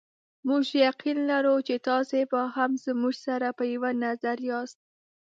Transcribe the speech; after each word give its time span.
موږ 0.47 0.63
یقین 0.85 1.17
لرو 1.31 1.55
چې 1.67 1.75
تاسې 1.89 2.19
به 2.31 2.41
هم 2.55 2.71
زموږ 2.85 3.15
سره 3.27 3.47
په 3.57 3.63
یوه 3.73 3.91
نظر 4.05 4.37
یاست. 4.49 4.79